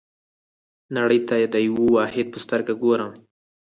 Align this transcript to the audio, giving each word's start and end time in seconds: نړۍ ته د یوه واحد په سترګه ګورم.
نړۍ 0.95 1.19
ته 1.27 1.35
د 1.53 1.55
یوه 1.67 1.85
واحد 1.95 2.25
په 2.33 2.39
سترګه 2.45 2.73
ګورم. 2.83 3.11